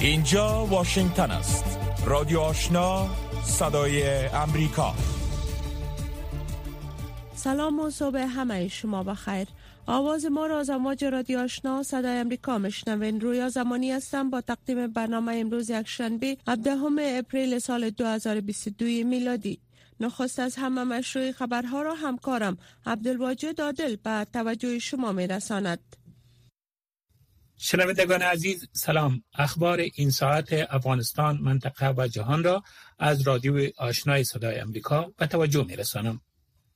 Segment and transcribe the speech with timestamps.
[0.00, 1.78] اینجا واشنگتن است.
[2.06, 3.08] رادیو آشنا
[3.44, 4.94] صدای امریکا.
[7.34, 9.48] سلام و صبح همه شما بخیر.
[9.86, 14.30] آواز ما را از امواج رادیو آشنا صدای امریکا مشنوین رویا زمانی هستم.
[14.30, 16.72] با تقدیم برنامه امروز یک شنبه 17
[17.18, 19.60] اپریل سال 2022 میلادی.
[20.00, 25.80] نخست از همه مشروع خبرها را همکارم عبدالواجد عادل به توجه شما می رساند.
[27.62, 32.62] شنوندگان عزیز سلام اخبار این ساعت افغانستان منطقه و جهان را
[32.98, 36.20] از رادیو آشنای صدای امریکا به توجه می رسانم.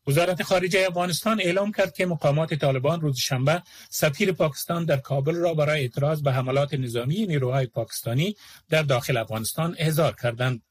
[0.06, 5.54] وزارت خارجه افغانستان اعلام کرد که مقامات طالبان روز شنبه سفیر پاکستان در کابل را
[5.54, 8.36] برای اعتراض به حملات نظامی نیروهای پاکستانی
[8.68, 10.62] در داخل افغانستان احضار کردند.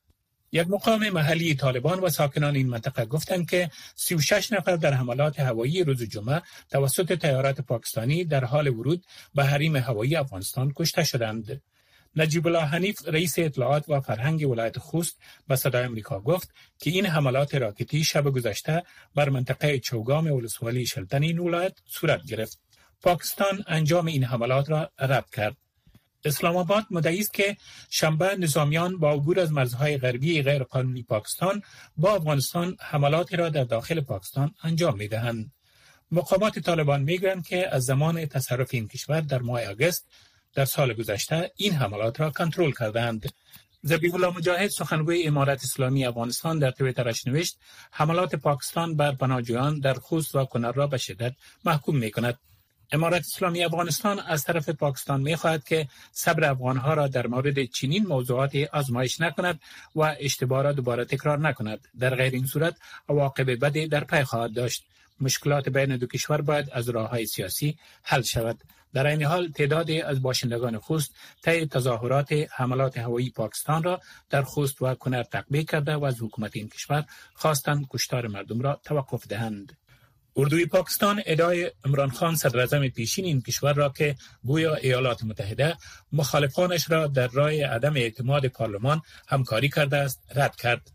[0.56, 5.84] یک مقام محلی طالبان و ساکنان این منطقه گفتند که 36 نفر در حملات هوایی
[5.84, 11.62] روز جمعه توسط تیارات پاکستانی در حال ورود به حریم هوایی افغانستان کشته شدند.
[12.16, 17.06] نجیب الله حنیف رئیس اطلاعات و فرهنگ ولایت خوست به صدای امریکا گفت که این
[17.06, 18.84] حملات راکتی شب گذشته
[19.16, 22.60] بر منطقه چوگام ولسوالی شلتن این ولایت صورت گرفت.
[23.02, 25.58] پاکستان انجام این حملات را رد کرد.
[26.26, 27.58] اسلام آباد مدعی است که
[27.90, 31.62] شنبه نظامیان با عبور از مرزهای غربی غیرقانونی پاکستان
[31.98, 35.52] با افغانستان حملاتی را در داخل پاکستان انجام می دهند.
[36.12, 40.08] مقامات طالبان می‌گویند که از زمان تصرف این کشور در ماه آگست
[40.54, 43.34] در سال گذشته این حملات را کنترل کردند.
[43.82, 47.58] زبیح الله مجاهد سخنگوی امارت اسلامی افغانستان در تویترش نوشت
[47.92, 51.34] حملات پاکستان بر پناهجویان در خوست و کنر را به شدت
[51.66, 52.38] محکوم می کند.
[52.94, 58.08] امارت اسلامی افغانستان از طرف پاکستان می خواهد که صبر افغانها را در مورد چنین
[58.08, 59.60] موضوعات آزمایش نکند
[59.96, 61.88] و اشتباه را دوباره تکرار نکند.
[62.00, 62.76] در غیر این صورت
[63.10, 64.86] عواقب بدی در پی خواهد داشت.
[65.22, 68.60] مشکلات بین دو کشور باید از راه های سیاسی حل شود.
[68.94, 74.82] در این حال تعدادی از باشندگان خوست طی تظاهرات حملات هوایی پاکستان را در خوست
[74.82, 79.78] و کنر تقبیه کرده و از حکومت این کشور خواستند کشتار مردم را توقف دهند.
[80.36, 85.78] اردوی پاکستان ادای عمران خان صدر پیشین این کشور را که گویا ایالات متحده
[86.12, 90.92] مخالفانش را در راه عدم اعتماد پارلمان همکاری کرده است رد کرد.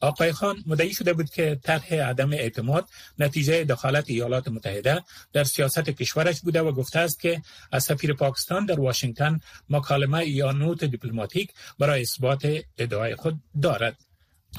[0.00, 2.88] آقای خان مدعی شده بود که طرح عدم اعتماد
[3.18, 8.66] نتیجه دخالت ایالات متحده در سیاست کشورش بوده و گفته است که از سفیر پاکستان
[8.66, 9.40] در واشنگتن
[9.70, 12.48] مکالمه یا نوت دیپلماتیک برای اثبات
[12.78, 14.07] ادعای خود دارد.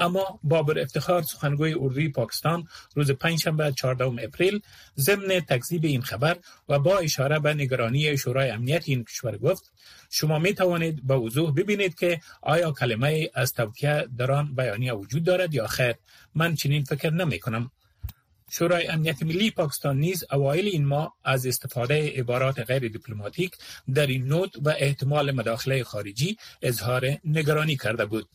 [0.00, 4.60] اما بابر افتخار سخنگوی اردوی پاکستان روز پنجشنبه 14 اپریل
[4.98, 6.36] ضمن تکذیب این خبر
[6.68, 9.72] و با اشاره به نگرانی شورای امنیت این کشور گفت
[10.10, 15.24] شما می توانید به وضوح ببینید که آیا کلمه از توکیه در آن بیانیه وجود
[15.24, 15.94] دارد یا خیر.
[16.34, 17.70] من چنین فکر نمی کنم
[18.50, 23.56] شورای امنیت ملی پاکستان نیز اوایل این ماه از استفاده عبارات غیر دیپلماتیک
[23.94, 28.28] در این نوت و احتمال مداخله خارجی اظهار نگرانی کرده بود.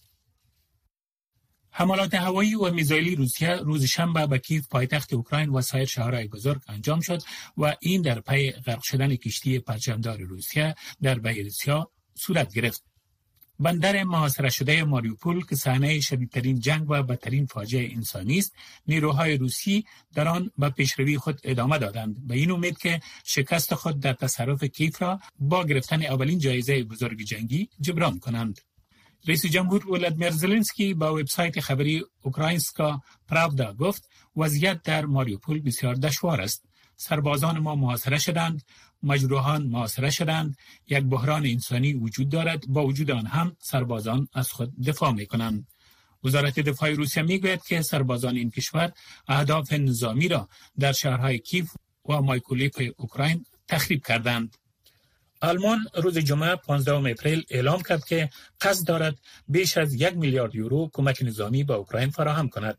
[1.77, 6.61] حملات هوایی و میزایلی روسیه روز شنبه به کیف پایتخت اوکراین و سایر شهرهای بزرگ
[6.67, 7.21] انجام شد
[7.57, 12.83] و این در پی غرق شدن کشتی پرچمدار روسیه در بیلسیا صورت گرفت.
[13.59, 18.55] بندر محاصره شده ماریوپول که صحنه شدیدترین جنگ و بدترین فاجعه انسانی است
[18.87, 23.99] نیروهای روسی در آن به پیشروی خود ادامه دادند به این امید که شکست خود
[23.99, 28.61] در تصرف کیف را با گرفتن اولین جایزه بزرگ جنگی جبران کنند
[29.27, 36.41] رئیس جمهور ولادیمیر زلنسکی با وبسایت خبری اوکراینسکا پراودا گفت وضعیت در ماریوپول بسیار دشوار
[36.41, 36.65] است.
[36.95, 38.61] سربازان ما محاصره شدند
[39.03, 40.57] مجروحان محاصره شدند.
[40.87, 45.67] یک بحران انسانی وجود دارد با وجود آن هم سربازان از خود دفاع می کنند
[46.23, 48.91] وزارت دفاع روسیه می‌گوید که سربازان این کشور
[49.27, 50.49] اهداف نظامی را
[50.79, 51.71] در شهرهای کیف
[52.09, 54.55] و مایکولیف اوکراین تخریب کردند.
[55.45, 58.29] آلمان روز جمعه 15 اپریل اعلام کرد که
[58.61, 59.15] قصد دارد
[59.47, 62.77] بیش از یک میلیارد یورو کمک نظامی به اوکراین فراهم کند.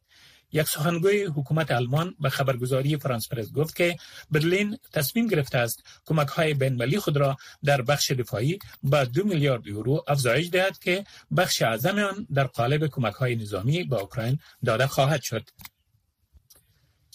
[0.52, 3.96] یک سخنگوی حکومت آلمان به خبرگزاری فرانس پرس گفت که
[4.30, 9.66] برلین تصمیم گرفته است کمک های بین خود را در بخش دفاعی به دو میلیارد
[9.66, 11.04] یورو افزایش دهد که
[11.36, 15.48] بخش اعظم آن در قالب کمک های نظامی به اوکراین داده خواهد شد.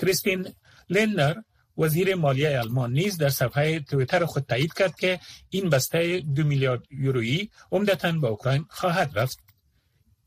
[0.01, 0.53] کریستین
[0.89, 1.35] لینر
[1.81, 5.19] وزیر مالیه آلمان نیز در صفحه تویتر خود تایید کرد که
[5.49, 9.39] این بسته دو میلیارد یورویی عمدتا به اوکراین خواهد رفت.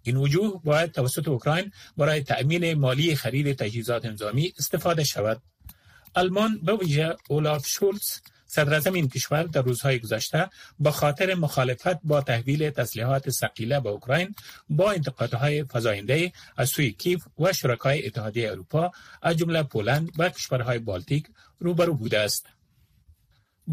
[0.02, 5.42] این وجوه باید توسط اوکراین برای تأمین مالی خرید تجهیزات نظامی استفاده شود.
[6.14, 8.20] آلمان به ویژه اولاف شولز
[8.54, 14.34] صدر این کشور در روزهای گذشته با خاطر مخالفت با تحویل تسلیحات ثقیله به اوکراین
[14.68, 18.92] با انتقادهای فزاینده از سوی کیف و شرکای اتحادیه اروپا
[19.22, 21.26] از جمله پولند و کشورهای بالتیک
[21.58, 22.46] روبرو بوده است.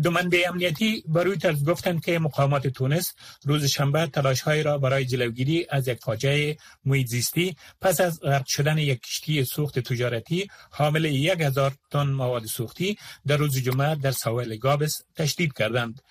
[0.03, 3.13] دو منبع امنیتی بروی ترز گفتند که مقامات تونس
[3.45, 8.45] روز شنبه تلاش های را برای جلوگیری از یک فاجعه محیط زیستی پس از غرق
[8.47, 12.97] شدن یک کشتی سوخت تجارتی حامل یک هزار تن مواد سوختی
[13.27, 16.01] در روز جمعه در سواحل گابس تشدید کردند.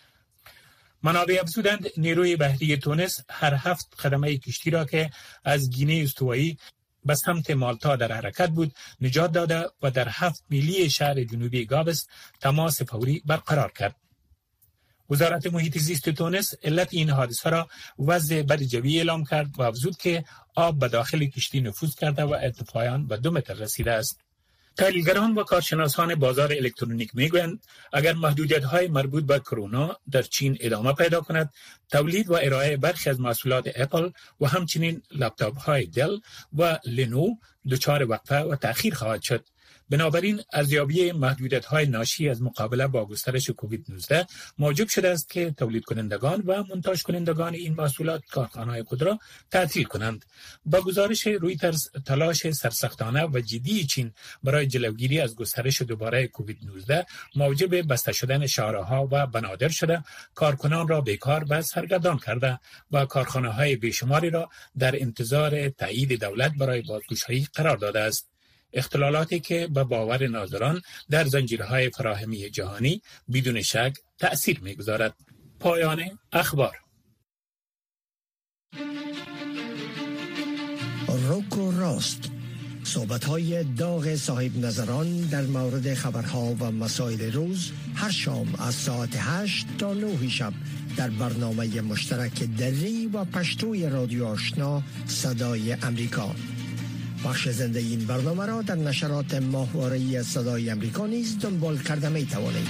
[1.02, 5.10] منابع افزودند نیروی بحری تونس هر هفت خدمه کشتی را که
[5.44, 6.58] از گینه استوایی
[7.04, 12.06] به سمت مالتا در حرکت بود نجات داده و در هفت میلی شهر جنوبی گابس
[12.40, 13.96] تماس فوری برقرار کرد.
[15.10, 17.68] وزارت محیط زیست تونس علت این حادثه را
[17.98, 20.24] وضع بد جوی اعلام کرد و افزود که
[20.54, 24.20] آب به داخل کشتی نفوذ کرده و ارتفاع به دو متر رسیده است.
[24.76, 30.92] تحلیلگران و کارشناسان بازار الکترونیک می‌گویند اگر محدودیت های مربوط به کرونا در چین ادامه
[30.92, 31.52] پیدا کند
[31.90, 36.16] تولید و ارائه برخی از محصولات اپل و همچنین لپتاپ های دل
[36.58, 37.26] و لینو
[37.70, 39.44] دچار وقفه و تأخیر خواهد شد.
[39.90, 44.26] بنابراین ارزیابی محدودیت های ناشی از مقابله با گسترش کووید 19
[44.58, 49.18] موجب شده است که تولید کنندگان و منتاج کنندگان این محصولات کارخانه خود را
[49.50, 50.24] تعطیل کنند.
[50.64, 57.06] با گزارش رویترز تلاش سرسختانه و جدی چین برای جلوگیری از گسترش دوباره کووید 19
[57.36, 60.04] موجب بسته شدن شهرها و بنادر شده
[60.34, 62.60] کارکنان را بیکار و سرگردان کرده
[62.90, 68.29] و کارخانه های بیشماری را در انتظار تایید دولت برای بازگشایی قرار داده است.
[68.72, 73.02] اختلالاتی که به باور ناظران در زنجیرهای فراهمی جهانی
[73.32, 75.14] بدون شک تأثیر می‌گذارد.
[75.60, 76.76] پایان اخبار.
[81.28, 82.30] روک و راست.
[82.84, 89.16] صحبت های داغ صاحب نظران در مورد خبرها و مسائل روز هر شام از ساعت
[89.16, 90.52] 8 تا 9 شب
[90.96, 96.34] در برنامه مشترک دری و پشتوی رادیو آشنا صدای امریکا.
[97.24, 102.68] بخش زنده این برنامه را در نشرات ماهواره صدای امریکا نیز دنبال کرده می توانید.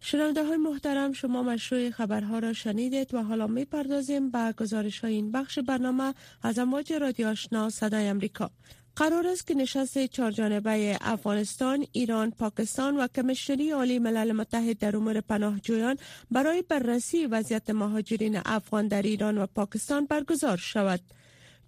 [0.00, 5.12] شنونده های محترم شما مشروع خبرها را شنیدید و حالا می پردازیم به گزارش های
[5.14, 8.50] این بخش برنامه از امواج رادیو آشنا صدای امریکا
[8.96, 15.20] قرار است که نشست چهارجانبه افغانستان، ایران، پاکستان و کمیشنری عالی ملل متحد در امور
[15.20, 15.96] پناهجویان
[16.30, 21.00] برای بررسی وضعیت مهاجرین افغان در ایران و پاکستان برگزار شود.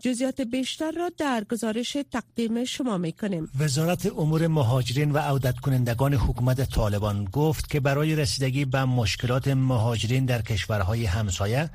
[0.00, 3.48] جزیات بیشتر را در گزارش تقدیم شما می کنیم.
[3.58, 10.24] وزارت امور مهاجرین و عودت کنندگان حکومت طالبان گفت که برای رسیدگی به مشکلات مهاجرین
[10.24, 11.70] در کشورهای همسایه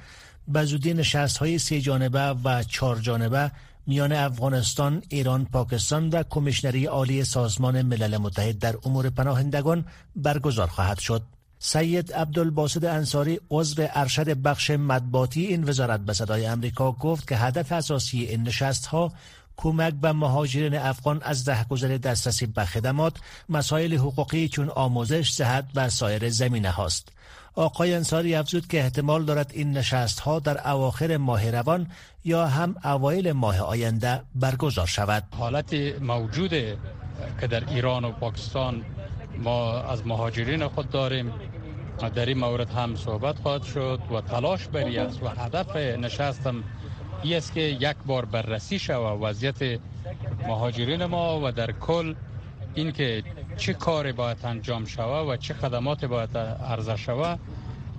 [0.47, 3.51] به زودی نشست های سه جانبه و چهار جانبه
[3.87, 9.85] میان افغانستان، ایران، پاکستان و کمیشنری عالی سازمان ملل متحد در امور پناهندگان
[10.15, 11.23] برگزار خواهد شد.
[11.59, 17.71] سید عبدالباسد انصاری عضو ارشد بخش مطباتی این وزارت به صدای امریکا گفت که هدف
[17.71, 19.13] اساسی این نشست ها
[19.57, 23.13] کمک به مهاجرین افغان از رهگذر دسترسی به خدمات
[23.49, 27.09] مسائل حقوقی چون آموزش صحت و سایر زمینه هاست
[27.55, 31.87] آقای انصاری افزود که احتمال دارد این نشست ها در اواخر ماه روان
[32.25, 35.23] یا هم اوایل ماه آینده برگزار شود.
[35.37, 36.49] حالت موجود
[37.41, 38.85] که در ایران و پاکستان
[39.37, 41.33] ما از مهاجرین خود داریم
[42.15, 46.63] در این مورد هم صحبت خواهد شد و تلاش بری است و هدف نشستم
[47.23, 49.79] این است که یک بار بررسی شود وضعیت
[50.47, 52.13] مهاجرین ما و در کل
[52.75, 53.23] اینکه
[53.57, 57.39] چه کاری باید انجام شود و چه خدمات باید عرضه شود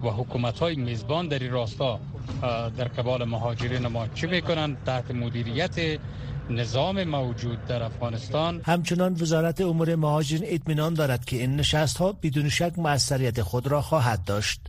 [0.02, 2.00] و حکومت های میزبان در این راستا
[2.76, 6.00] در قبال مهاجرین ما چه می‌کنند تحت مدیریت
[6.50, 8.60] نظام موجود در افغانستان.
[8.64, 13.82] همچنان وزارت امور مهاجرین اطمینان دارد که این نشست ها بدون شک موثریت خود را
[13.82, 14.60] خواهد داشت.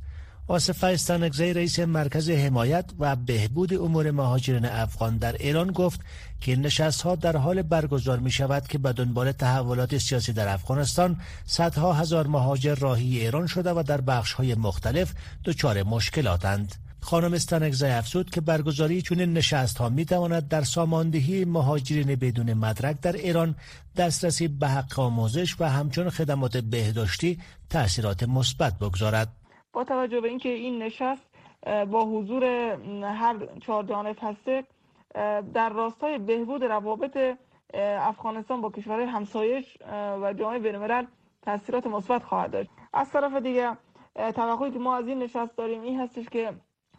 [0.47, 5.99] آصف استانگزی رئیس مرکز حمایت و بهبود امور مهاجرین افغان در ایران گفت
[6.41, 11.17] که نشست ها در حال برگزار می شود که به دنبال تحولات سیاسی در افغانستان
[11.45, 15.13] صدها هزار مهاجر راهی ایران شده و در بخش های مختلف
[15.45, 16.75] دچار مشکلاتند.
[17.01, 23.01] خانم استانگزی افزود که برگزاری چنین نشست ها می تواند در ساماندهی مهاجرین بدون مدرک
[23.01, 23.55] در ایران
[23.97, 29.44] دسترسی به حق آموزش و همچون خدمات بهداشتی تاثیرات مثبت بگذارد.
[29.75, 31.29] با توجه به اینکه این نشست
[31.91, 32.43] با حضور
[33.03, 34.63] هر چهار جانب هسته
[35.53, 37.37] در راستای بهبود روابط
[37.99, 39.77] افغانستان با کشورهای همسایش
[40.21, 41.05] و جامعه بینالملل
[41.41, 42.69] تاثیرات مثبت خواهد داشت.
[42.93, 43.77] از طرف دیگه
[44.15, 46.53] توقعی که ما از این نشست داریم این هستش که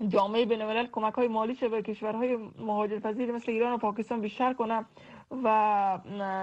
[0.08, 4.84] جامعه بینالملل کمک های مالی به کشورهای مهاجرپذیر مثل ایران و پاکستان بیشتر کنه
[5.44, 5.48] و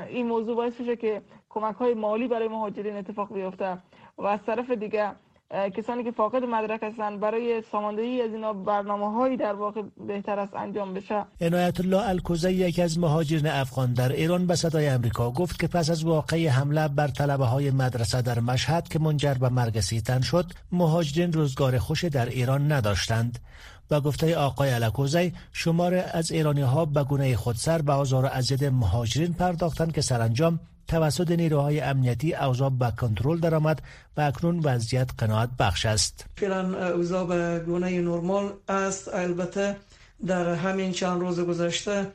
[0.10, 3.78] این موضوع باعث میشه که کمک های مالی برای مهاجرین اتفاق بیفته.
[4.18, 5.12] و از طرف دیگه
[5.54, 10.54] کسانی که فاقد مدرک هستند برای ساماندهی از اینا برنامه هایی در واقع بهتر است
[10.54, 11.26] انجام بشه.
[11.42, 15.90] عنایت الله الکوزی یکی از مهاجرین افغان در ایران به صدای امریکا گفت که پس
[15.90, 20.46] از واقع حمله بر طلبه های مدرسه در مشهد که منجر به مرگ سیتن شد
[20.72, 23.40] مهاجرین روزگار خوش در ایران نداشتند.
[23.92, 28.64] و گفته آقای علکوزی شمار از ایرانی ها به گونه خودسر به آزار و اذیت
[28.64, 30.60] مهاجرین پرداختند که سرانجام
[30.94, 33.82] توسط نیروهای امنیتی اوضاع به کنترل درآمد
[34.18, 36.26] و اکنون وضعیت قناعت بخش است.
[36.38, 39.14] فعلا اوضاع به گونه نرمال است.
[39.14, 39.76] البته
[40.28, 42.08] در همین چند روز گذشته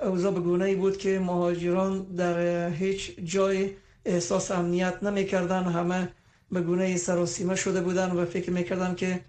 [0.00, 3.70] اوضاع به گونه بود که مهاجران در هیچ جای
[4.04, 5.64] احساس امنیت نمی‌کردن.
[5.64, 6.08] همه
[6.52, 9.20] به گونه سراسیمه شده بودن و فکر می‌کردن که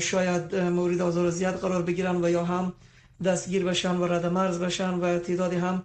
[0.00, 2.72] شاید مورد آزار زیاد قرار بگیرن و یا هم
[3.24, 5.82] دستگیر بشن و رد مرز بشن و تعدادی هم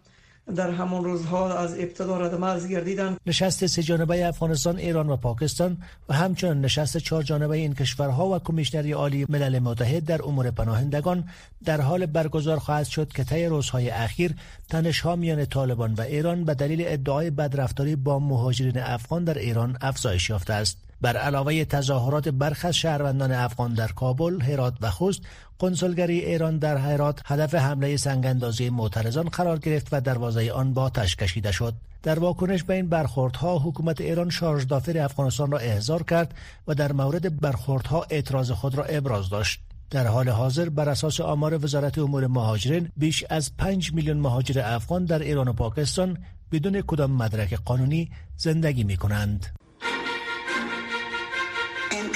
[0.56, 3.18] در همون روزها از ابتدا رد مرز گردیدن.
[3.26, 5.78] نشست سه جانبه افغانستان ایران و پاکستان
[6.10, 11.24] و همچنین نشست چهار جانبه این کشورها و کمیشنری عالی ملل متحد در امور پناهندگان
[11.66, 14.36] در حال برگزار خواهد شد که طی روزهای اخیر
[14.70, 20.30] تنشها میان طالبان و ایران به دلیل ادعای بدرفتاری با مهاجرین افغان در ایران افزایش
[20.30, 20.85] یافته است.
[21.02, 25.22] بر علاوه تظاهرات برخی از شهروندان افغان در کابل، هرات و خوست،
[25.60, 31.16] کنسولگری ایران در هرات هدف حمله سنگاندازی معترضان قرار گرفت و دروازه آن با تش
[31.16, 31.74] کشیده شد.
[32.04, 36.34] در واکنش به این برخوردها حکومت ایران شارژ دافر افغانستان را احضار کرد
[36.68, 39.60] و در مورد برخوردها اعتراض خود را ابراز داشت.
[39.90, 45.06] در حال حاضر بر اساس آمار وزارت امور مهاجرین بیش از 5 میلیون مهاجر افغان
[45.06, 46.18] در ایران و پاکستان
[46.52, 49.65] بدون کدام مدرک قانونی زندگی می کنند.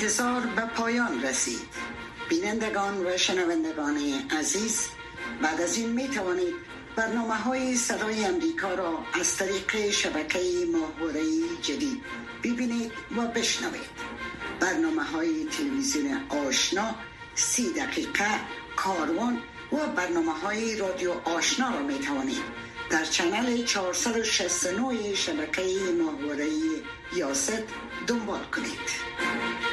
[0.09, 1.61] انتظار به پایان رسید.
[2.29, 3.97] بینندگان و شنوندگان
[4.39, 4.87] عزیز
[5.41, 6.53] بعد از این می توانید
[6.95, 10.39] برنامه های صدای امریکا را از طریق شبکه
[10.71, 11.21] ماهواره
[11.61, 12.03] جدید
[12.43, 13.89] ببینید و بشنوید.
[14.59, 16.95] برنامه های تلویزیون آشنا
[17.35, 18.29] سی دقیقه
[18.75, 22.43] کاروان و برنامه های رادیو آشنا را می توانید
[22.89, 25.61] در چنل 469 شبکه
[25.97, 26.49] ماهواره
[27.13, 27.63] یاست
[28.07, 29.68] دنبال کنید.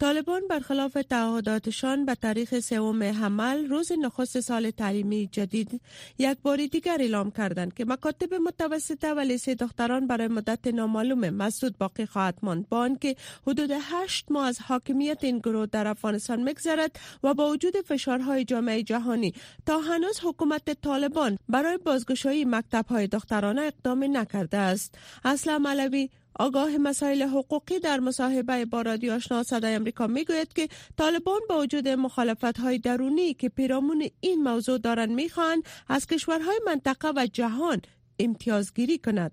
[0.00, 5.80] طالبان برخلاف تعهداتشان به تاریخ سوم حمل روز نخست سال تعلیمی جدید
[6.18, 11.78] یک بار دیگر اعلام کردند که مکاتب متوسطه و لیسه دختران برای مدت نامعلوم مسدود
[11.78, 12.68] باقی خواهد ماند.
[12.68, 17.76] با آنکه حدود هشت ماه از حاکمیت این گروه در افغانستان میگذرد و با وجود
[17.76, 19.34] فشارهای جامعه جهانی
[19.66, 24.98] تا هنوز حکومت طالبان برای بازگشایی مکتب های دخترانه اقدام نکرده است.
[25.24, 31.40] اصلا علوی آگاه مسائل حقوقی در مصاحبه با رادیو آشنا صدای امریکا می‌گوید که طالبان
[31.48, 37.26] با وجود مخالفت های درونی که پیرامون این موضوع دارند می‌خواهند از کشورهای منطقه و
[37.32, 37.82] جهان
[38.18, 39.32] امتیازگیری کند.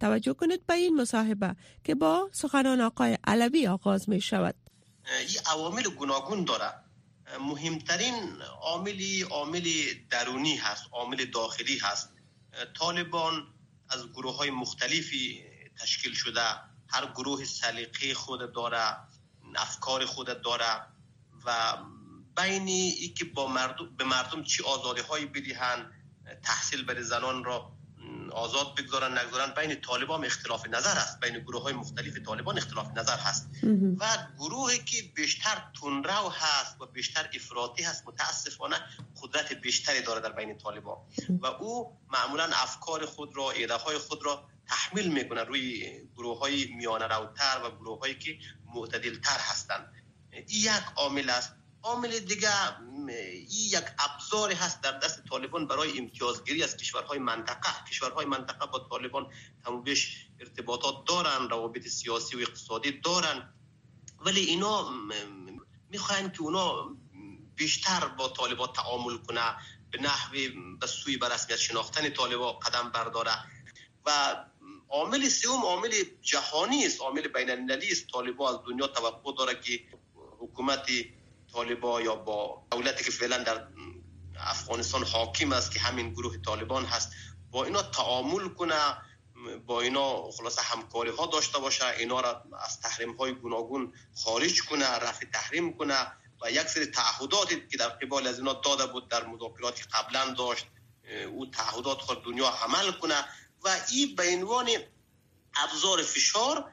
[0.00, 4.54] توجه کنید به این مصاحبه که با سخنان آقای علوی آغاز می شود
[5.04, 6.72] این عوامل گوناگون داره.
[7.40, 8.14] مهمترین
[8.62, 9.68] عاملی عامل
[10.10, 12.12] درونی هست عامل داخلی هست.
[12.78, 13.46] طالبان
[13.88, 15.49] از گروه های مختلفی
[15.82, 16.40] تشکیل شده.
[16.88, 18.96] هر گروه سلیقه خود داره
[19.56, 20.86] افکار خود داره
[21.44, 21.76] و
[22.36, 25.92] بین ای که با مردم به مردم چی آزادی هایی بدهن
[26.42, 27.72] تحصیل برای زنان را
[28.30, 33.16] آزاد بگذارن نگذارن بین طالبان اختلاف نظر است بین گروه های مختلف طالبان اختلاف نظر
[33.16, 33.50] هست.
[33.98, 34.06] و
[34.38, 38.76] گروهی که بیشتر تندرو هست و بیشتر افراطی هست متاسفانه
[39.22, 40.98] قدرت بیشتری داره در بین طالبان.
[41.40, 46.74] و او معمولا افکار خود را ایده های خود را تحمیل می‌کنن روی گروه های
[46.76, 48.38] میانه روتر و گروه هایی که
[48.74, 49.92] معتدل تر هستند.
[50.32, 52.50] این یک عامل است عامل دیگه
[53.50, 57.84] یک ابزاری هست در دست طالبان برای امتیازگیری از کشورهای منطقه.
[57.90, 59.26] کشورهای منطقه با طالبان
[59.84, 63.54] بیش ارتباطات دارن روابط سیاسی و اقتصادی دارن.
[64.20, 64.90] ولی اینا
[65.90, 66.96] می‌خواین که اونا
[67.56, 69.56] بیشتر با طالبان تعامل کنه
[69.90, 70.48] به نحوی
[70.80, 73.32] به سوی به رسمیت شناختن طالبان قدم برداره.
[74.06, 74.36] و
[74.88, 78.06] عامل سوم عامل جهانی است عامل بین المللی است.
[78.12, 79.80] طالبان از دنیا توقع داره که
[80.38, 80.86] حکومت
[81.52, 83.66] طالبا یا با دولتی که فعلا در
[84.36, 87.12] افغانستان حاکم است که همین گروه طالبان هست
[87.50, 88.96] با اینا تعامل کنه
[89.66, 93.92] با اینا خلاص همکاری ها داشته باشه اینا را از تحریم های گوناگون
[94.24, 98.86] خارج کنه رفع تحریم کنه و یک سری تعهداتی که در قبال از اینا داده
[98.86, 100.66] بود در مذاکراتی قبلا داشت
[101.30, 103.24] او تعهدات خود دنیا عمل کنه
[103.64, 104.68] و این به عنوان
[105.54, 106.72] ابزار فشار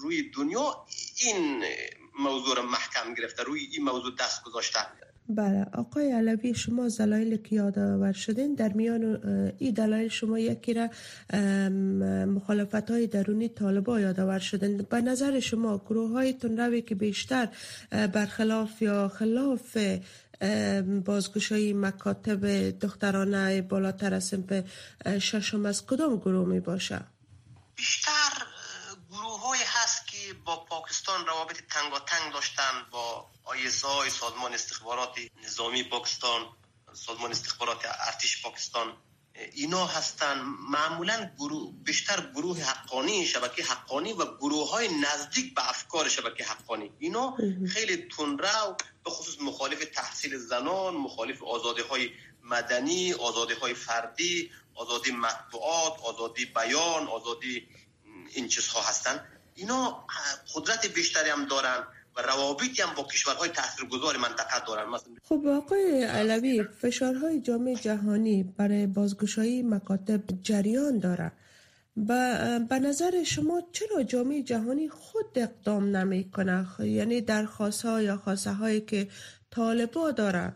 [0.00, 1.64] روی دنیا این
[2.20, 4.78] موضوع محکم گرفته روی این موضوع دست گذاشته
[5.28, 9.02] بله آقای علوی شما دلایل که یادآور شدین در میان
[9.58, 10.88] این دلایل شما یکی را
[12.26, 17.48] مخالفت های درونی طالبا یادآور شدن به نظر شما گروه های تنروی که بیشتر
[17.90, 19.76] برخلاف یا خلاف
[21.04, 24.64] بازگشایی مکاتب دخترانه بالاتر از سنف
[25.18, 27.00] ششم از کدام گروه می باشه؟
[27.76, 28.10] بیشتر
[29.10, 31.60] گروه های هست که با پاکستان روابط
[32.06, 36.46] تنگ داشتن با آیسای سازمان استخبارات نظامی پاکستان
[36.92, 38.96] سازمان استخبارات ارتش پاکستان
[39.52, 40.40] اینا هستن.
[40.70, 46.90] معمولا گروه بیشتر گروه حقانی شبکه حقانی و گروه های نزدیک به افکار شبکه حقانی.
[46.98, 47.36] اینا
[47.74, 52.10] خیلی تندرو به خصوص مخالف تحصیل زنان مخالف آزادی های
[52.42, 57.68] مدنی آزادی های فردی آزادی مطبوعات آزادی بیان آزادی
[58.34, 59.39] این چیزها هستن.
[59.60, 60.04] اینا
[60.54, 61.78] قدرت بیشتری هم دارن
[62.16, 64.88] و روابطی هم با کشورهای تاثیرگذار منطقه دارن.
[64.88, 71.32] مثلا خب آقای علوی فشارهای جامعه جهانی برای بازگشایی مکاتب جریان داره
[72.68, 78.80] به نظر شما چرا جامعه جهانی خود اقدام نمی‌کنه؟ یعنی درخواست ها یا خواسته هایی
[78.80, 79.08] که
[79.50, 80.52] طالبا داره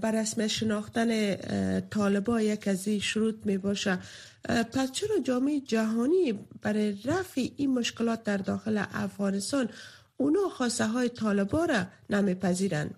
[0.00, 1.36] بر رسم شناختن
[1.80, 3.98] طالبا یک از این شروط می باشه
[4.44, 9.70] پس چرا جامعه جهانی برای رفع این مشکلات در داخل افغانستان
[10.16, 12.90] اونا خواسته های طالبا را نمیپذیرن؟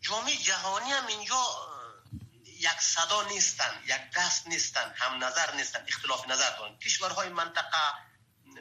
[0.00, 1.44] جامعه جهانی هم اینجا
[2.46, 6.76] یک صدا نیستن یک دست نیستن هم نظر نیستن اختلاف نظر دارن.
[6.78, 8.06] کشورهای منطقه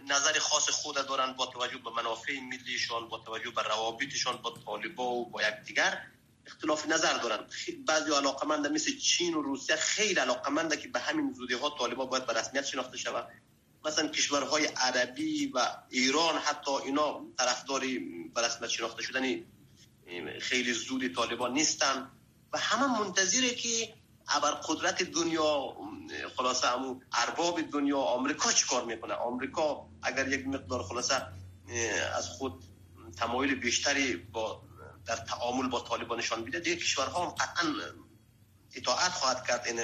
[0.07, 5.03] نظر خاص خود دارن با توجه به منافع ملیشان با توجه به روابطشان با طالبا
[5.03, 6.01] و با یک دیگر
[6.47, 7.47] اختلاف نظر دارن.
[7.87, 12.25] بعضی علاقمند مثل چین و روسیه خیلی علاقمند که به همین زودی ها طالبا باید
[12.25, 13.27] به رسمیت شناخته شود.
[13.85, 17.99] مثلا کشورهای عربی و ایران حتی اینا طرفداری
[18.35, 19.43] به رسمیت شناخته شدن
[20.39, 22.11] خیلی زودی طالبان نیستن.
[22.53, 23.93] و همه منتظره که
[24.27, 25.77] ابر قدرت دنیا
[26.37, 31.27] خلاصه همون ارباب دنیا آمریکا چی کار می‌کنه؟ آمریکا اگر یک مقدار خلاصه
[32.17, 32.63] از خود
[33.17, 34.61] تمایل بیشتری با
[35.05, 37.73] در تعامل با طالبان نشان بیده دیگه کشورها هم قطعا
[38.75, 39.67] اطاعت خواهد کرد.
[39.67, 39.79] این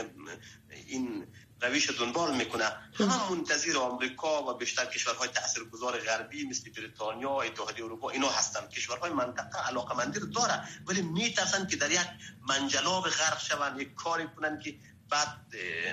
[0.88, 1.28] این
[1.62, 2.65] رویش دنبال می‌کنه.
[2.93, 8.67] همه منتظر آمریکا و بیشتر کشورهای تاثیرگذار غربی مثل بریتانیا اتحادیه اروپا اینا هستن.
[8.67, 10.67] کشورهای منطقه علاقه مندی رو داره.
[10.86, 12.08] ولی میترسن که در یک
[12.48, 14.76] منجلاب غرق شون یک کاری کنن که
[15.10, 15.38] بعد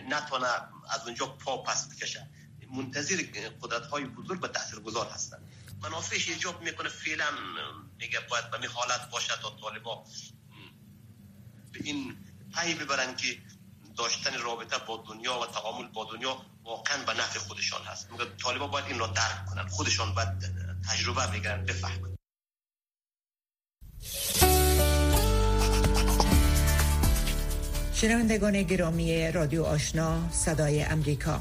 [0.08, 0.46] نتونه
[0.90, 2.28] از اونجا پا پس بکشه.
[2.76, 3.16] منتظر
[3.62, 5.38] قدرت های بزرگ و تاثیرگذار هستن.
[5.82, 7.24] منافعش ایجاب می‌کنه فعلا
[7.98, 10.04] میگه باید به حالت باشه تا طالبا
[11.72, 12.16] به این
[12.54, 13.38] پی ببرن که
[13.96, 18.10] داشتن رابطه با دنیا و تعامل با دنیا واقعا به نفع خودشان هست.
[18.10, 19.68] میگه طالبا باید این را درک کنن.
[19.68, 20.28] خودشان باید
[20.88, 22.14] تجربه بگیرن بفهمن.
[27.94, 31.40] شنوندگان گرامی رادیو آشنا صدای امریکا.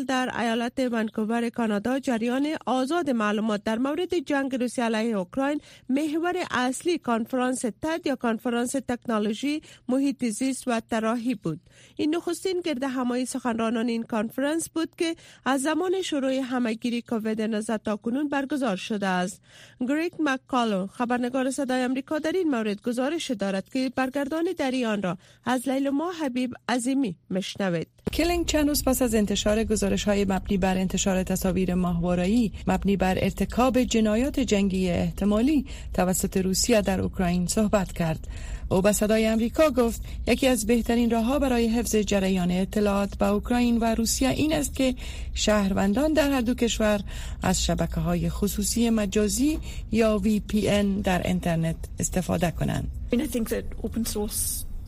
[0.00, 6.98] در ایالت ونکوور کانادا جریان آزاد معلومات در مورد جنگ روسیه علیه اوکراین محور اصلی
[6.98, 11.60] کنفرانس تد یا کنفرانس تکنولوژی محیط زیست و طراحی بود.
[11.96, 17.78] این نخستین گرد همایی سخنرانان این کنفرانس بود که از زمان شروع همگیری کووید 19
[17.78, 19.40] تا کنون برگزار شده است.
[19.80, 25.18] گریک مکالو خبرنگار صدای آمریکا در این مورد گزارش دارد که برگردان در آن را
[25.44, 30.78] از لیلما حبیب عظیمی می‌شنوید کلینگ چند روز پس از انتشار گزارش های مبنی بر
[30.78, 38.28] انتشار تصاویر ماهواره‌ای مبنی بر ارتکاب جنایات جنگی احتمالی توسط روسیه در اوکراین صحبت کرد
[38.68, 43.78] او به صدای امریکا گفت یکی از بهترین راهها برای حفظ جریان اطلاعات به اوکراین
[43.78, 44.94] و روسیه این است که
[45.34, 47.00] شهروندان در هر دو کشور
[47.42, 49.58] از شبکه های خصوصی مجازی
[49.92, 52.88] یا VPN در اینترنت استفاده کنند.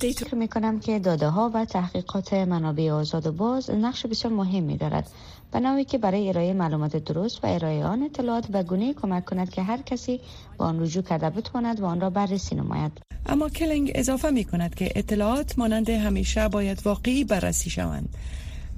[0.00, 4.76] فکر می کنم که داده ها و تحقیقات منابع آزاد و باز نقش بسیار مهمی
[4.76, 5.10] دارد.
[5.52, 9.50] به نوعی که برای ارائه معلومات درست و ارائه آن اطلاعات به گونه کمک کند
[9.50, 10.20] که هر کسی
[10.58, 12.92] با آن رجوع کرده بتواند و آن را بررسی نماید.
[13.26, 18.08] اما کلینگ اضافه می کند که اطلاعات مانند همیشه باید واقعی بررسی شوند.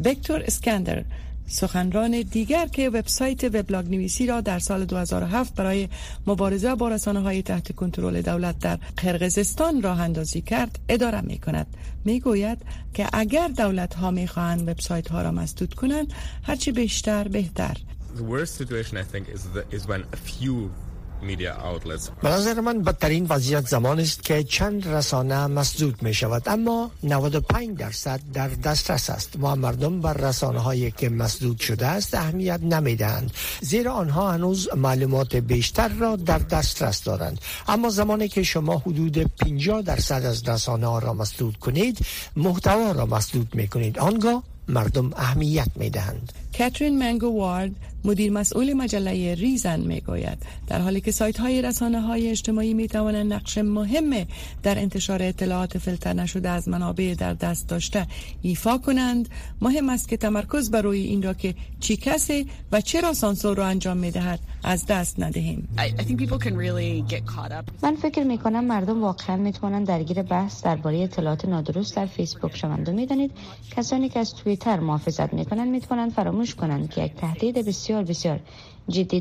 [0.05, 1.05] وکتور اسکندر
[1.47, 5.89] سخنران دیگر که وبسایت وبلاگ نویسی را در سال 2007 برای
[6.27, 11.67] مبارزه با رسانه های تحت کنترل دولت در قرقیزستان راه اندازی کرد اداره می کند
[12.05, 12.59] می گوید
[12.95, 17.77] که اگر دولت ها می خواهند وبسایت ها را مسدود کنند هرچی بیشتر بهتر.
[22.23, 27.79] به نظر من بدترین وضعیت زمان است که چند رسانه مسدود می شود اما 95
[27.79, 29.37] درصد در دسترس است.
[29.43, 34.69] و مردم بر رسانه هایی که مسدود شده است اهمیت نمی دهند زیرا آنها هنوز
[34.77, 37.41] معلومات بیشتر را در دسترس دارند.
[37.69, 41.99] اما زمانی که شما حدود 50 درصد از رسانه ها را مسدود کنید
[42.37, 47.71] محتوا را مسدود می کنید آنگاه مردم اهمیت می دهند کاترین منگو وارد
[48.05, 52.89] مدیر مسئول مجله ریزن می گوید در حالی که سایت های رسانه های اجتماعی می
[52.89, 54.27] توانند نقش مهم
[54.63, 58.07] در انتشار اطلاعات فیلتر نشده از منابع در دست داشته
[58.43, 59.29] ایفا کنند
[59.61, 63.67] مهم است که تمرکز بر روی این را که چی کسی و چرا سانسور را
[63.67, 65.69] انجام می دهد از دست ندهیم.
[67.83, 72.57] من فکر می کنم مردم واقعا می توانند درگیر بحث درباره اطلاعات نادرست در فیسبوک
[72.57, 72.89] شوند.
[72.89, 73.31] و می دانید
[73.77, 78.03] کسانی که از توییتر محافظت می کنند می توانند فراموش کنند که یک تهدید بسیار
[78.03, 78.41] بسیار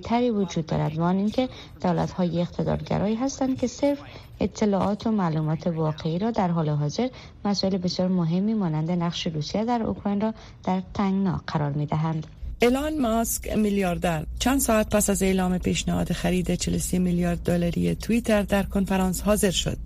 [0.03, 1.49] تری وجود دارد و آن اینکه
[1.81, 3.99] دولت های اقتدارگرایی هستند که صرف
[4.39, 7.09] اطلاعات و معلومات واقعی را در حال حاضر
[7.45, 10.33] مسائل بسیار مهمی مانند نقش روسیه در اوکراین را
[10.63, 12.27] در تنگنا قرار می دهند.
[12.59, 18.63] ایلان ماسک میلیاردر چند ساعت پس از اعلام پیشنهاد خرید 43 میلیارد دلاری توییتر در
[18.63, 19.77] کنفرانس حاضر شد.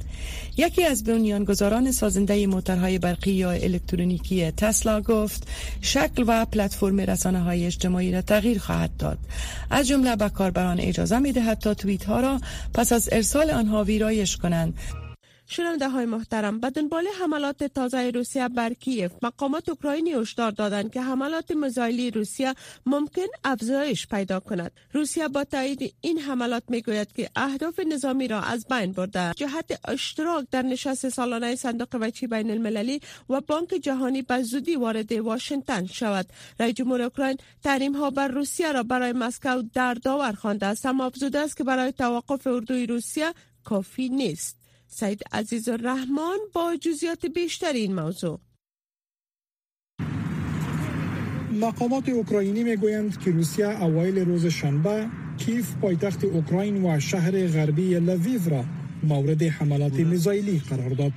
[0.58, 5.48] یکی از بنیانگذاران سازنده موتورهای برقی یا الکترونیکی تسلا گفت
[5.82, 9.18] شکل و پلتفرم رسانه های اجتماعی را تغییر خواهد داد.
[9.70, 12.42] از جمله به کاربران اجازه می دهد تا توییت ها را
[12.74, 14.74] پس از ارسال آنها ویرایش کنند
[15.52, 21.02] شنونده های محترم به دنبال حملات تازه روسیه بر کیف مقامات اوکراینی هشدار دادند که
[21.02, 22.54] حملات میزایلی روسیه
[22.86, 24.72] ممکن افزایش پیدا کند.
[24.94, 29.34] روسیه با تایید این حملات می‌گوید که اهداف نظامی را از بین برده.
[29.36, 35.12] جهت اشتراک در نشست سالانه صندوق وچی بین المللی و بانک جهانی به زودی وارد
[35.12, 36.26] واشنگتن شود.
[36.60, 41.06] رئیس جمهور اوکراین تحریم ها بر روسیه را برای مسکو در داور خوانده است اما
[41.06, 43.34] افزوده است که برای توقف اردوی روسیه
[43.64, 44.59] کافی نیست.
[44.92, 48.40] سید عزیز الرحمن با جزیات بیشتر این موضوع
[51.62, 58.50] مقامات اوکراینی می‌گویند که روسیه اوایل روز شنبه کیف پایتخت اوکراین و شهر غربی لویو
[58.50, 58.66] را
[59.04, 61.14] مورد حملات میزایلی قرار داد.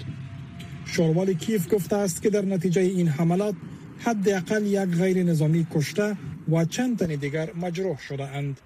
[0.85, 3.55] شاروال کیف گفته است که در نتیجه این حملات
[3.99, 6.17] حداقل یک غیر نظامی کشته
[6.53, 8.61] و چند تن دیگر مجروح شده اند.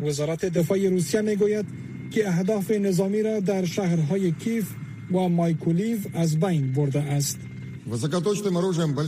[0.00, 1.66] وزارت دفاع روسیه می‌گوید
[2.10, 4.66] که اهداف نظامی را در شهرهای کیف
[5.12, 7.38] و مایکولیو از بین برده است.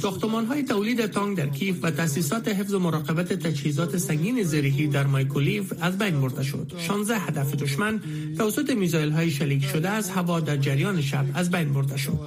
[0.01, 5.07] ساختمان های تولید تانک در کیف و تاسیسات حفظ و مراقبت تجهیزات سنگین زرهی در
[5.07, 6.73] مایکولیو از بین برده شد.
[6.79, 8.01] 16 هدف دشمن
[8.39, 12.19] توسط میزایل های شلیک شده از هوا در جریان شب از بین برده شد.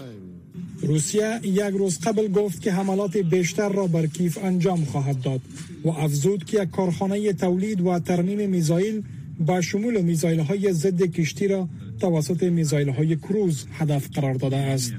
[0.81, 5.41] روسیه یک روز قبل گفت که حملات بیشتر را بر کیف انجام خواهد داد
[5.83, 9.03] و افزود که یک کارخانه تولید و ترمیم میزایل
[9.39, 11.69] با شمول میزایل های ضد کشتی را
[11.99, 14.93] توسط میزایل های کروز هدف قرار داده است.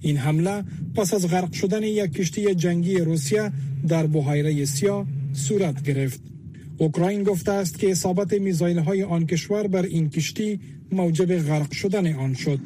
[0.00, 0.64] این حمله
[0.94, 3.52] پس از غرق شدن یک کشتی جنگی روسیه
[3.88, 6.20] در بحیره سیا صورت گرفت.
[6.78, 10.60] اوکراین گفته است که اصابت میزایل های آن کشور بر این کشتی
[10.92, 12.58] موجب غرق شدن آن شد.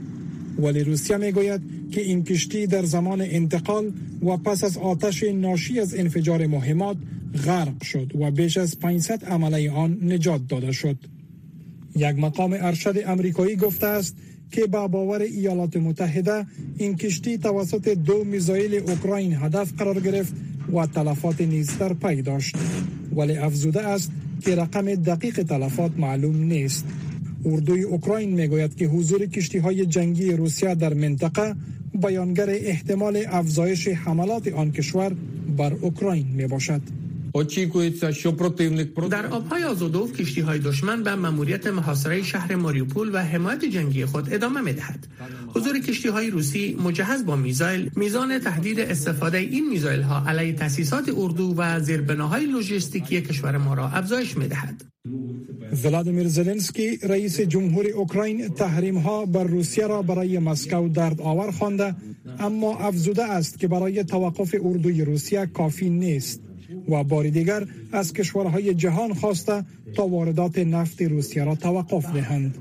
[0.58, 5.94] ولی روسیه می‌گوید که این کشتی در زمان انتقال و پس از آتش ناشی از
[5.94, 6.96] انفجار مهمات
[7.46, 10.96] غرق شد و بیش از 500 عمله آن نجات داده شد.
[11.96, 14.16] یک مقام ارشد امریکایی گفته است
[14.50, 16.46] که با باور ایالات متحده
[16.78, 20.34] این کشتی توسط دو میزایل اوکراین هدف قرار گرفت
[20.72, 22.56] و تلفات نیزتر پی داشت.
[23.16, 26.84] ولی افزوده است که رقم دقیق تلفات معلوم نیست.
[27.44, 31.54] اردوی اوکراین می‌گوید که حضور کشتی های جنگی روسیه در منطقه
[31.94, 35.16] بیانگر احتمال افزایش حملات آن کشور
[35.56, 36.82] بر اوکراین می باشد.
[39.08, 44.34] در آبهای آزودوف کشتی های دشمن به مموریت محاصره شهر ماریوپول و حمایت جنگی خود
[44.34, 45.06] ادامه می دهد.
[45.54, 51.12] حضور کشتی های روسی مجهز با میزایل میزان تهدید استفاده این میزایل ها علیه تاسیسات
[51.16, 54.84] اردو و زیربناهای لوجستیکی کشور ما را افزایش می دهد.
[55.84, 61.94] ولادیمیر زلنسکی رئیس جمهور اوکراین تحریم ها بر روسیه را برای مسکو درد آور خوانده
[62.38, 66.51] اما افزوده است که برای توقف اردوی روسیه کافی نیست
[66.88, 69.64] و بار دیگر از کشورهای جهان خواسته
[69.96, 72.58] تا واردات نفت روسیه را توقف دهند.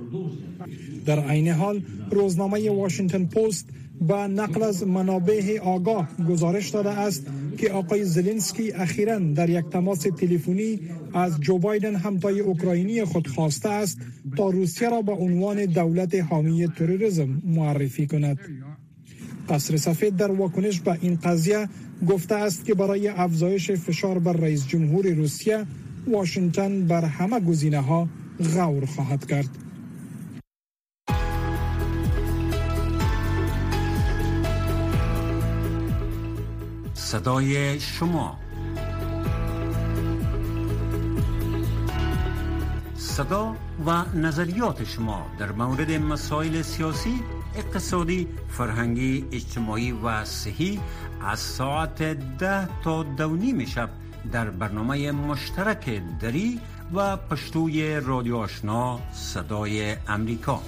[1.05, 3.69] در عین حال روزنامه واشنگتن پست
[4.01, 9.99] با نقل از منابع آگاه گزارش داده است که آقای زلنسکی اخیرا در یک تماس
[9.99, 10.79] تلفنی
[11.13, 13.97] از جو بایدن همتای اوکراینی خود خواسته است
[14.37, 18.39] تا روسیه را به عنوان دولت حامی تروریسم معرفی کند.
[19.49, 21.69] قصر سفید در واکنش به این قضیه
[22.07, 25.65] گفته است که برای افزایش فشار بر رئیس جمهور روسیه
[26.07, 28.07] واشنگتن بر همه گزینه ها
[28.55, 29.49] غور خواهد کرد.
[36.93, 38.39] صدای شما.
[42.95, 47.19] صدا و نظریات شما در مورد مسائل سیاسی
[47.55, 50.79] اقتصادی فرهنگی اجتماعی و صحی
[51.21, 52.03] از ساعت
[52.37, 53.89] ده تا دو شب
[54.31, 56.59] در برنامه مشترک دری
[56.93, 60.61] و پشتوی رادیو آشنا صدای امریکا.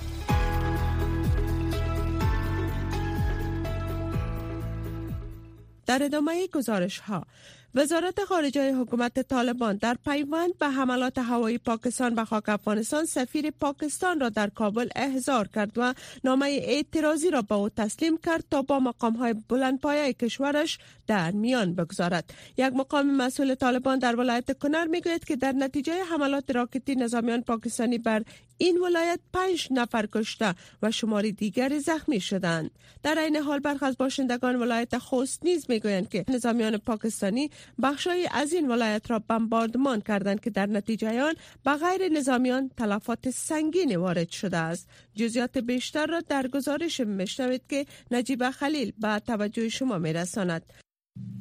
[5.86, 7.26] در ادامه گزارش ها
[7.76, 14.20] وزارت خارجه حکومت طالبان در پیوند به حملات هوایی پاکستان به خاک افغانستان سفیر پاکستان
[14.20, 18.80] را در کابل احضار کرد و نامه اعتراضی را به او تسلیم کرد تا با
[18.80, 22.34] مقام های بلند پایه کشورش در میان بگذارد.
[22.58, 27.98] یک مقام مسئول طالبان در ولایت کنر می‌گوید که در نتیجه حملات راکتی نظامیان پاکستانی
[27.98, 28.24] بر
[28.58, 32.72] این ولایت پنج نفر کشته و شماری دیگری زخمی شدند.
[33.04, 37.50] در این حال برخی از باشندگان ولایت خوست نیز می‌گویند که نظامیان پاکستانی
[37.84, 43.30] بخشای از این ولایت را بمباردمان کردند که در نتیجه آن به غیر نظامیان تلفات
[43.30, 44.88] سنگین وارد شده است.
[45.16, 50.74] جزیات بیشتر را در گزارش میشنوید که نجیب خلیل به توجه شما میرساند.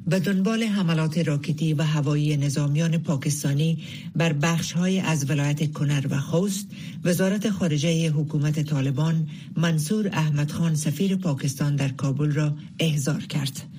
[0.07, 3.83] به دنبال حملات راکتی و هوایی نظامیان پاکستانی
[4.15, 4.35] بر
[4.75, 6.67] های از ولایت کنر و خوست
[7.03, 13.72] وزارت خارجه حکومت طالبان منصور احمد خان سفیر پاکستان در کابل را احضار کرد.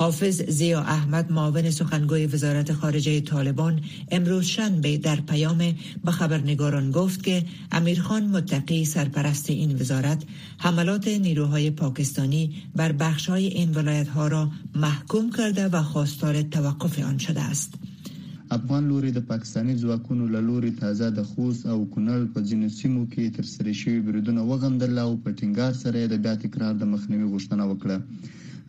[0.00, 5.58] حافظ زیا احمد معاون سخنگوی وزارت خارجه طالبان امروز شنبه در پیام
[6.04, 10.24] به خبرنگاران گفت که امیرخان متقی سرپرست این وزارت
[10.58, 17.18] حملات نیروهای پاکستانی بر بخشهای این ولایت ها را محکوم کرده و خواستار توقف آن
[17.18, 17.74] شده است.
[18.50, 23.06] افغان لوري د پاکستانی ځواکونو له لوري تازه د خوست او کونړ په ځینو سیمو
[23.12, 27.28] کې تر سره شوی بریدونه وغندل او په ټینګار سره د بیا تکرار د مخنیوي
[27.34, 27.96] غوښتنه وکړه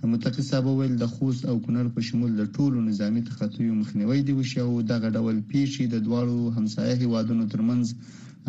[0.09, 4.33] متقي صاحب ویل د خوست او کونړ په شمول د ټولو نظامی تخطیو مخنیوي دی
[4.37, 7.85] وشي او دغه ډول پیښې د دواړو همسایه هیوادونو ترمنځ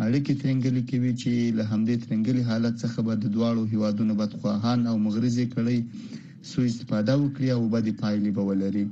[0.05, 4.95] اړیکې ترنګلې کوي چې له همدې ترنګلې حالت څخه به د دواړو هیوادونو بدخواهان او
[5.05, 5.79] مغرضي کړي
[6.51, 8.85] سوء استفاده وکړي او بدی پایلې به ولري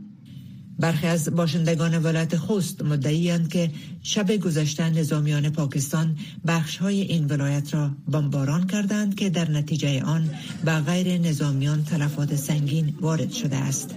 [0.82, 3.70] برخی از باشندگان ولایت خوست مدعیند که
[4.04, 6.16] شب گذشته نظامیان پاکستان
[6.48, 10.30] بخش های این ولایت را بمباران کردند که در نتیجه آن
[10.66, 13.96] به غیر نظامیان تلفات سنگین وارد شده است.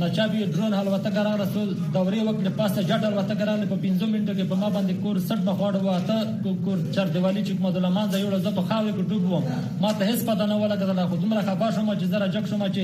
[0.00, 1.62] ناچابي ډرون الوتکه راغله سو
[1.94, 5.40] دوري وکړه پاسه جټ الوتکه راغله په 15 منټو کې په ما باندې کور سټ
[5.48, 6.16] بخواړ واته
[6.66, 9.44] کور چر دیوالی چې کومه د لمان ځای یو ځپه خاوې کې ډوب وم.
[9.82, 12.82] ما ته هیڅ پته نه ولګه خو دومره خبر شوم چې زره جک شوم چې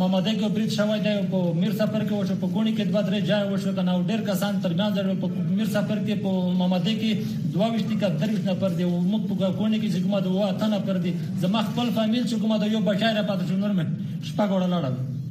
[0.00, 3.20] محمد کې برید شوی دی په میر سفر کې وشو په ګونی کې دوه درې
[3.30, 7.10] ځای وشو کنه ډېر کسان ترمنځ په میر سفر کې په محمد کې
[7.56, 10.48] دوه وشتي کا دروښ نه پر دی او موږ په ګونی کې چې کومه دوه
[10.52, 13.86] اتنه پر دی زما خپل فامیل چې کومه یو بچای را پاتې شو نور مې
[14.30, 15.21] شپږ وړه لاړل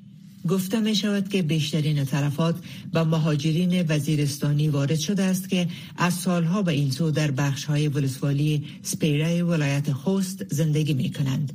[0.47, 2.55] گفته می شود که بیشترین طرفات
[2.93, 7.87] به مهاجرین وزیرستانی وارد شده است که از سالها به این سو در بخش های
[7.87, 11.53] ولسوالی سپیره ولایت خوست زندگی می کنند.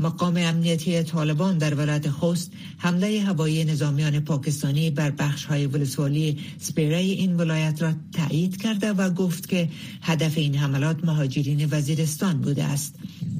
[0.00, 6.96] مقام امنیتی طالبان در ولایت خوست حمله هوایی نظامیان پاکستانی بر بخش های ولسوالی سپیره
[6.96, 9.68] این ولایت را تایید کرده و گفت که
[10.02, 12.94] هدف این حملات مهاجرین وزیرستان بوده است.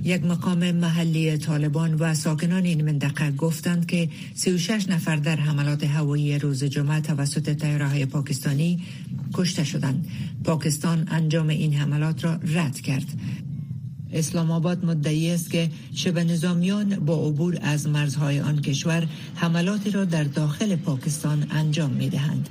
[0.04, 6.38] یک مقام محلی طالبان و ساکنان این منطقه گفتند که 36 نفر در حملات هوایی
[6.38, 8.82] روز جمعه توسط تیاره پاکستانی
[9.34, 10.06] کشته شدند.
[10.44, 13.06] پاکستان انجام این حملات را رد کرد.
[14.12, 20.04] اسلام آباد مدعی است که شبه نظامیان با عبور از مرزهای آن کشور حملاتی را
[20.04, 22.48] در داخل پاکستان انجام می دهند.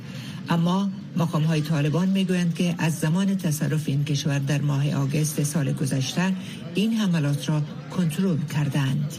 [0.50, 5.44] اما مقام های طالبان می گویند که از زمان تصرف این کشور در ماه آگست
[5.44, 6.34] سال گذشته
[6.76, 9.14] این حملات را کنترل کردند.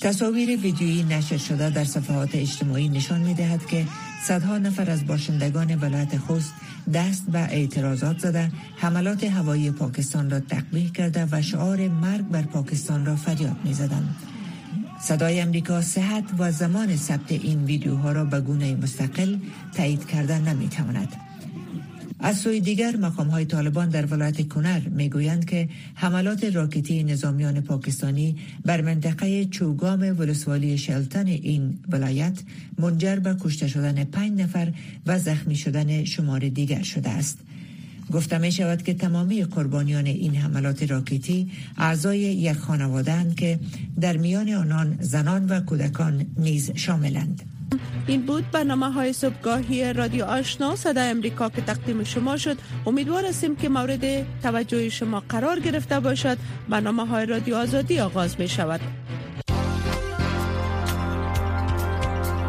[0.00, 3.86] تصاویر ویدیویی نشر شده در صفحات اجتماعی نشان می دهد که
[4.26, 6.52] صدها نفر از باشندگان ولایت خوست
[6.94, 13.06] دست به اعتراضات زده حملات هوایی پاکستان را تقبیح کرده و شعار مرگ بر پاکستان
[13.06, 14.16] را فریاد می زدند.
[15.00, 19.36] صدای امریکا صحت و زمان ثبت این ویدیوها را به گونه مستقل
[19.74, 21.29] تایید کردن نمی تواند.
[22.22, 28.36] از سوی دیگر مقام های طالبان در ولایت کنر می‌گویند که حملات راکتی نظامیان پاکستانی
[28.64, 32.42] بر منطقه چوگام ولسوالی شلتن این ولایت
[32.78, 34.72] منجر به کشته شدن پنج نفر
[35.06, 37.38] و زخمی شدن شمار دیگر شده است.
[38.12, 43.60] گفته می شود که تمامی قربانیان این حملات راکتی اعضای یک خانواده که
[44.00, 47.59] در میان آنان زنان و کودکان نیز شاملند.
[48.06, 50.76] این بود برنامه های صبحگاهی رادیو آشنا.
[50.76, 52.56] صدای امریکا که تقدیم شما شد.
[52.86, 56.38] امیدوار هستیم که مورد توجه شما قرار گرفته باشد.
[56.68, 58.80] برنامه های رادیو آزادی آغاز می شود